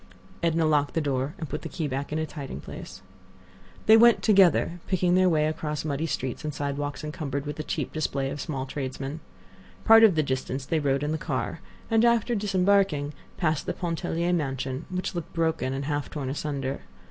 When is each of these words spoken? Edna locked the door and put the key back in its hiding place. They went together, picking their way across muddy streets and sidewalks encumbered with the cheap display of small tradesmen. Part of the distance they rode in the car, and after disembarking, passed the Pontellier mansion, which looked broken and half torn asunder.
Edna 0.41 0.65
locked 0.65 0.95
the 0.95 0.99
door 0.99 1.35
and 1.37 1.47
put 1.47 1.61
the 1.61 1.69
key 1.69 1.87
back 1.87 2.11
in 2.11 2.17
its 2.17 2.33
hiding 2.33 2.59
place. 2.59 3.03
They 3.85 3.95
went 3.97 4.23
together, 4.23 4.79
picking 4.87 5.13
their 5.13 5.29
way 5.29 5.45
across 5.45 5.85
muddy 5.85 6.07
streets 6.07 6.43
and 6.43 6.51
sidewalks 6.51 7.03
encumbered 7.03 7.45
with 7.45 7.57
the 7.57 7.63
cheap 7.63 7.93
display 7.93 8.31
of 8.31 8.41
small 8.41 8.65
tradesmen. 8.65 9.19
Part 9.85 10.03
of 10.03 10.15
the 10.15 10.23
distance 10.23 10.65
they 10.65 10.79
rode 10.79 11.03
in 11.03 11.11
the 11.11 11.19
car, 11.19 11.59
and 11.91 12.03
after 12.03 12.33
disembarking, 12.33 13.13
passed 13.37 13.67
the 13.67 13.73
Pontellier 13.73 14.33
mansion, 14.33 14.87
which 14.89 15.13
looked 15.13 15.33
broken 15.33 15.71
and 15.71 15.85
half 15.85 16.09
torn 16.09 16.31
asunder. 16.31 16.81